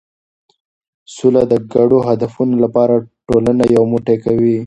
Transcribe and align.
سوله 1.15 1.43
د 1.51 1.53
ګډو 1.73 1.97
هدفونو 2.07 2.55
لپاره 2.63 2.95
ټولنه 3.27 3.63
یو 3.75 3.83
موټی 3.91 4.17
کوي. 4.25 4.57